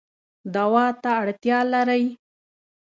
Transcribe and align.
دوا 0.53 0.85
ته 1.01 1.09
اړتیا 1.21 1.59
لرئ 1.73 2.05